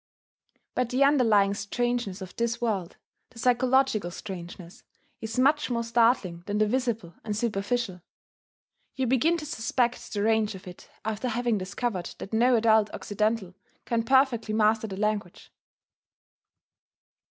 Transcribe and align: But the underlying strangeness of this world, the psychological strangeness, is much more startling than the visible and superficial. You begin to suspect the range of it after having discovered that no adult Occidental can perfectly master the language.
But 0.73 0.89
the 0.89 1.03
underlying 1.03 1.53
strangeness 1.53 2.21
of 2.23 2.35
this 2.35 2.59
world, 2.59 2.97
the 3.29 3.37
psychological 3.37 4.09
strangeness, 4.09 4.81
is 5.19 5.37
much 5.37 5.69
more 5.69 5.83
startling 5.83 6.41
than 6.47 6.57
the 6.57 6.65
visible 6.65 7.13
and 7.23 7.37
superficial. 7.37 8.01
You 8.95 9.05
begin 9.05 9.37
to 9.37 9.45
suspect 9.45 10.11
the 10.11 10.23
range 10.23 10.55
of 10.55 10.65
it 10.67 10.89
after 11.05 11.27
having 11.27 11.59
discovered 11.59 12.15
that 12.17 12.33
no 12.33 12.55
adult 12.55 12.89
Occidental 12.95 13.53
can 13.85 14.01
perfectly 14.01 14.55
master 14.55 14.87
the 14.87 14.97
language. 14.97 15.51